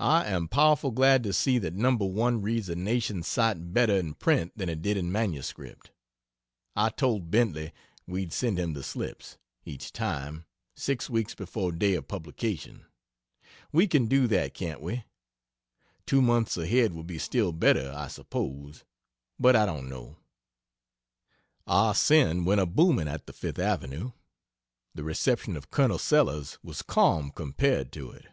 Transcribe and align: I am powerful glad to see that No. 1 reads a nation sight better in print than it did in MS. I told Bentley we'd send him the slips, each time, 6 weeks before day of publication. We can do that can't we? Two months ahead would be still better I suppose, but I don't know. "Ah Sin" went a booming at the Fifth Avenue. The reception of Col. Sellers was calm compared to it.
I 0.00 0.24
am 0.26 0.48
powerful 0.48 0.90
glad 0.90 1.22
to 1.22 1.32
see 1.32 1.58
that 1.58 1.72
No. 1.76 1.92
1 1.94 2.42
reads 2.42 2.68
a 2.68 2.74
nation 2.74 3.22
sight 3.22 3.72
better 3.72 3.94
in 3.96 4.14
print 4.14 4.50
than 4.58 4.68
it 4.68 4.82
did 4.82 4.96
in 4.96 5.12
MS. 5.12 5.54
I 6.74 6.88
told 6.88 7.30
Bentley 7.30 7.72
we'd 8.04 8.32
send 8.32 8.58
him 8.58 8.72
the 8.72 8.82
slips, 8.82 9.38
each 9.64 9.92
time, 9.92 10.44
6 10.74 11.08
weeks 11.08 11.36
before 11.36 11.70
day 11.70 11.94
of 11.94 12.08
publication. 12.08 12.86
We 13.70 13.86
can 13.86 14.06
do 14.06 14.26
that 14.26 14.54
can't 14.54 14.80
we? 14.80 15.04
Two 16.04 16.20
months 16.20 16.56
ahead 16.56 16.92
would 16.94 17.06
be 17.06 17.18
still 17.20 17.52
better 17.52 17.92
I 17.94 18.08
suppose, 18.08 18.82
but 19.38 19.54
I 19.54 19.64
don't 19.66 19.88
know. 19.88 20.16
"Ah 21.64 21.92
Sin" 21.92 22.44
went 22.44 22.60
a 22.60 22.66
booming 22.66 23.06
at 23.06 23.28
the 23.28 23.32
Fifth 23.32 23.60
Avenue. 23.60 24.10
The 24.96 25.04
reception 25.04 25.56
of 25.56 25.70
Col. 25.70 25.96
Sellers 25.96 26.58
was 26.64 26.82
calm 26.82 27.30
compared 27.30 27.92
to 27.92 28.10
it. 28.10 28.26